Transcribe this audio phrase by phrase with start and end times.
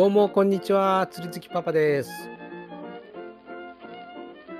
[0.00, 2.10] どうもこんにちは釣り好きパパです。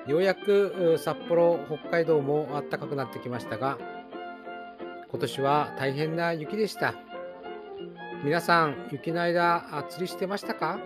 [0.06, 3.78] ようやく札幌北海道も暖かくなってきましたが
[5.08, 6.94] 今年は大変な雪でした。
[8.22, 10.78] 皆さん雪の間釣りしてましたか？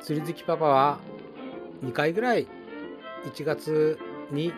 [0.00, 0.98] 釣り好きパパは
[1.84, 2.46] 2回ぐらい
[3.26, 3.98] 1月
[4.30, 4.54] に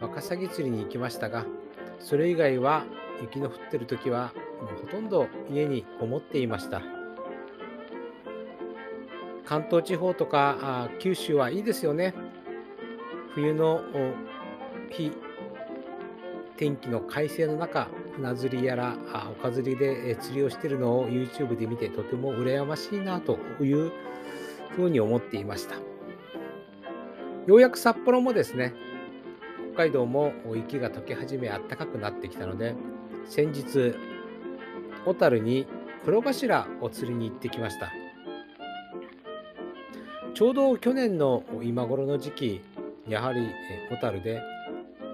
[0.00, 1.44] ワカサギ釣りに行きましたが
[1.98, 2.84] それ以外は
[3.20, 6.80] 雪の降ってる時はもうほとんど家にこもっていました。
[9.50, 12.14] 関東地方とかあ九州はいいですよね。
[13.34, 13.82] 冬の
[14.90, 15.10] 日
[16.56, 23.90] 天気の快晴の中船釣りやらあ丘釣りで釣りをしているのを YouTube で見てとても羨ましいなという
[24.76, 25.74] ふうに思っていました。
[25.74, 28.72] ようやく札幌もですね
[29.74, 32.76] 北海道も雪が溶け始め暖かくなってきたので
[33.26, 33.96] 先日
[35.04, 35.66] 小樽に
[36.04, 37.92] 黒頭を釣りに行ってきました。
[40.40, 42.60] ちょうど去年の今頃の時期
[43.06, 43.50] やはり
[43.90, 44.40] 小樽で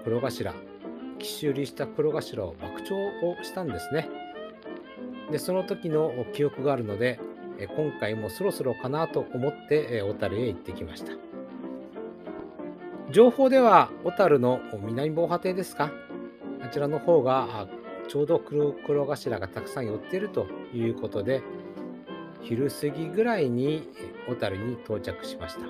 [0.05, 0.53] 黒頭
[1.19, 4.07] 奇襲りした黒頭を爆釣をしたんですね。
[5.29, 7.19] でその時の記憶があるので
[7.75, 11.11] 今回もそろそろかなと思って小樽へ行ってきました。
[13.11, 15.91] 情報では小樽の南防波堤ですか？
[16.61, 17.67] あちらの方が
[18.07, 21.41] ちょうど黒黒頭がたくさん寄っているということで
[22.41, 23.87] 昼過ぎぐらいに
[24.27, 25.61] 小樽に到着しました。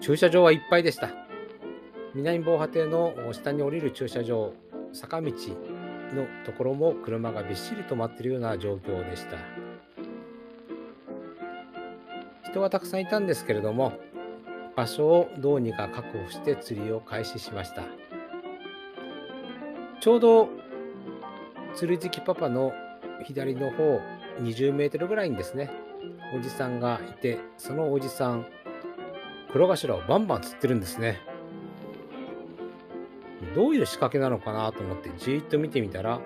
[0.00, 1.10] 駐車場はいっぱいでした。
[2.14, 4.52] 南防波堤の下に降りる駐車場
[4.92, 5.32] 坂道
[6.14, 9.36] のところも車がびっしり止まっているような状況でした。
[12.44, 13.92] 人はたくさんいたんですけれども
[14.74, 17.82] 場所をどうにか確保して釣りを開始しました。
[20.00, 20.48] ちょうど
[21.74, 22.72] 釣り好きパパの
[23.24, 24.00] 左の方
[24.40, 25.70] 20メートルぐらいにですね。
[26.34, 28.46] おじさんがいてそのおじさん
[29.50, 31.20] 黒頭をバンバン釣ってるんですね。
[33.54, 36.20] どういう仕掛けなのかなと思ってじーっと見てみたら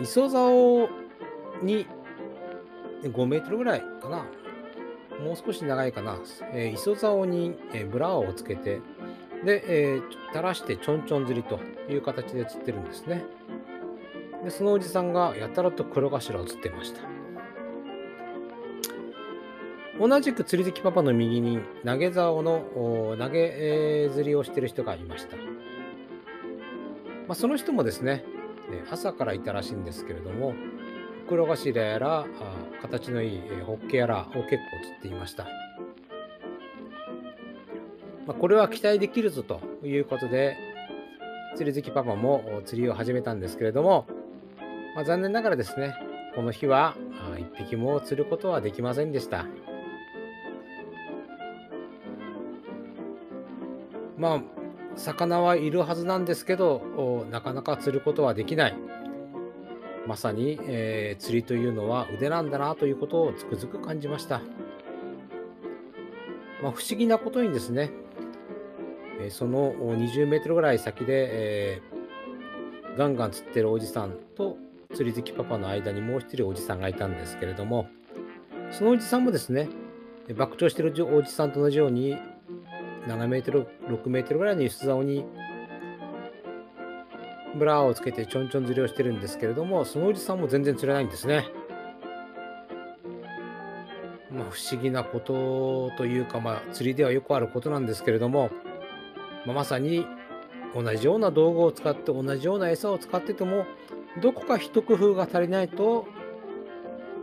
[0.00, 0.88] 磯竿
[1.62, 1.86] に
[3.02, 4.24] 5メートルぐらいかな。
[5.20, 6.18] もう少し長いかな、
[6.54, 8.80] えー、磯竿に、え、ブラーをつけて
[9.44, 11.60] で、えー、垂らしてちょんちょん釣りと
[11.90, 13.22] いう形で釣ってるんですね。
[14.44, 17.00] で、そのおじさんがやたらと黒頭を釣ってました。
[19.98, 22.62] 同じく釣り好きパパの右に投げ竿の
[23.18, 25.36] 投げ、釣りをしてる人がいました。
[25.36, 25.42] ま
[27.32, 28.24] あ、その人もですね、
[28.90, 30.54] 朝からいたらしいんですけれども、
[31.28, 32.24] 黒頭やら
[32.80, 34.58] 形のいいホッケやらを結構釣
[35.00, 35.44] っていました。
[38.26, 40.56] まあ、これは期待できるぞということで、
[41.56, 44.06] 釣り好きパパも釣りを始めたんですけれども、
[44.94, 45.94] まあ、残念ながらですね、
[46.34, 46.96] この日は
[47.36, 49.46] 1匹も釣ることはできませんでした。
[54.16, 54.42] まあ、
[54.96, 58.76] 魚はいるはずなんですけど、なかなか釣ることはできない。
[60.06, 64.40] まさに、えー、釣りというのは腕なんだなということをつくづく感じました。
[66.62, 67.90] まあ、不思議なことにですね、
[69.20, 74.56] えその20メートルぐらい先で、えー、ガンガン釣ってるおじさんと
[74.94, 77.88] 釣り好きパパの間にもう一人おじさんがいたんですけれども、
[78.70, 79.68] そのおじさんもですね、
[80.36, 82.16] 爆釣してるおじさんと同じように、
[83.06, 85.24] 7メートル、6メートルぐらいの磯竿に
[87.56, 91.46] ブラーをつけてちょんちょん釣りをしてるんですけれども、そのおじさんも全然釣れないんですね。
[94.30, 98.50] まあ、不思議なことというか、まあ、釣りではよくあることなんですけれども、
[99.44, 100.06] まあ、まさに
[100.74, 103.66] 同じような道具を使って同じような餌を使ってても
[104.20, 106.06] どこか一工夫が足りないと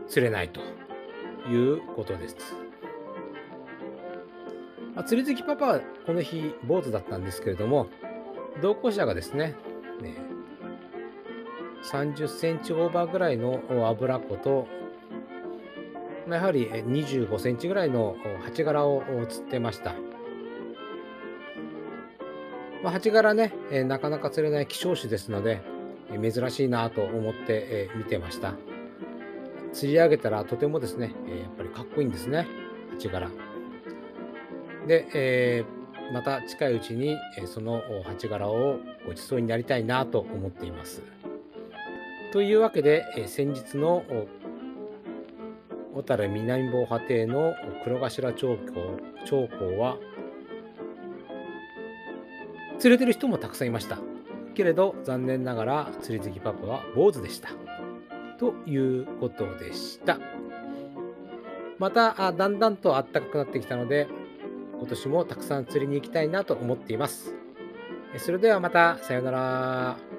[0.07, 0.61] 釣れないと
[1.49, 2.37] いうことです。
[4.95, 7.87] まあ、釣り好きパパはこの日ボートだったんですけれども
[8.63, 9.53] 同行者がですね
[10.01, 10.15] ね
[11.83, 14.67] 30センチオーバーぐらいの油子と
[16.27, 19.93] やはり25センチぐらいの鉢殻を釣ってました。
[22.83, 25.61] まあ、鉢柄ね、え、なかなか釣れない希少種ですので、
[26.11, 28.53] 珍しいなと思って、見てました。
[29.73, 32.47] 釣り上げたらとてもですね、やっぱりかっこいいんですね、
[32.91, 33.29] 鉢柄。
[34.87, 35.65] で、
[36.13, 41.03] また近いうちに、その鉢柄をごちそうになりたいなと思っています。
[42.31, 44.03] というわけで、先日の
[45.93, 48.57] 小樽南防波堤の黒頭長江
[49.25, 49.97] 長江は
[52.79, 53.97] 釣れてる人もたくさんいました。
[54.57, 57.49] けれど、残念ながら釣り好きパパは坊主でした。
[58.39, 60.17] ということでした。
[61.77, 64.07] またあだんだんと暖かくなってきたので
[64.79, 67.35] 今年もたくさん釣りに行きたいなと思っています。
[68.17, 70.16] それではまたさようなら。